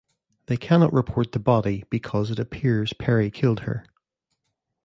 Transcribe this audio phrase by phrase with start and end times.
[0.47, 3.85] They cannot report the body because it appears Perry killed her.